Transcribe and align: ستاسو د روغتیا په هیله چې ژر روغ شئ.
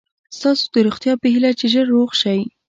ستاسو 0.37 0.63
د 0.73 0.75
روغتیا 0.87 1.13
په 1.21 1.27
هیله 1.33 1.51
چې 1.59 1.65
ژر 1.73 1.85
روغ 1.93 2.09
شئ. 2.21 2.39